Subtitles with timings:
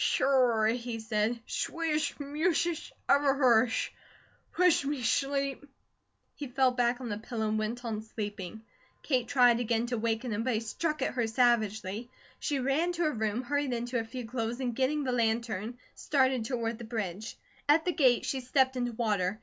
[0.03, 1.39] "Sure!" he said.
[1.45, 3.91] "Sweesish mushich ever hearsh.
[4.51, 5.63] Push me shleep."
[6.33, 8.63] He fell back on the pillow and went on sleeping.
[9.03, 12.09] Kate tried again to waken him, but he struck at her savagely.
[12.39, 16.45] She ran to her room, hurried into a few clothes, and getting the lantern, started
[16.45, 17.37] toward the bridge.
[17.69, 19.39] At the gate she stepped into water.